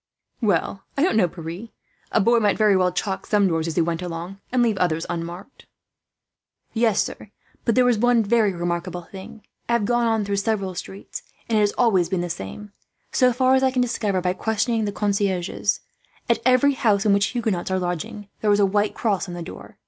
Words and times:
"Well, 0.41 0.81
I 0.97 1.03
don't 1.03 1.15
know, 1.15 1.27
Pierre. 1.27 1.67
A 2.11 2.19
boy 2.19 2.39
might 2.39 2.57
very 2.57 2.75
well 2.75 2.91
chalk 2.91 3.27
some 3.27 3.47
doors, 3.47 3.67
as 3.67 3.75
he 3.75 3.83
went 3.83 4.01
along, 4.01 4.39
and 4.51 4.63
leave 4.63 4.79
others 4.79 5.05
untouched." 5.11 5.67
"Yes, 6.73 7.03
sir. 7.03 7.29
But 7.65 7.75
there 7.75 7.87
is 7.87 7.99
one 7.99 8.23
very 8.23 8.51
remarkable 8.51 9.03
thing. 9.03 9.43
I 9.69 9.73
have 9.73 9.85
gone 9.85 10.07
on 10.07 10.25
through 10.25 10.37
several 10.37 10.73
streets, 10.73 11.21
and 11.47 11.59
it 11.59 11.61
has 11.61 11.71
always 11.73 12.09
been 12.09 12.21
the 12.21 12.31
same 12.31 12.71
so 13.11 13.31
far 13.31 13.53
as 13.53 13.61
I 13.61 13.69
can 13.69 13.83
discover 13.83 14.21
by 14.21 14.33
questioning 14.33 14.85
the 14.85 14.91
concierges 14.91 15.81
at 16.27 16.39
every 16.47 16.73
house 16.73 17.05
in 17.05 17.13
which 17.13 17.27
Huguenots 17.35 17.69
are 17.69 17.77
lodging, 17.77 18.27
there 18.41 18.51
is 18.51 18.59
a 18.59 18.65
white 18.65 18.95
cross 18.95 19.27
on 19.27 19.35
the 19.35 19.43
door. 19.43 19.77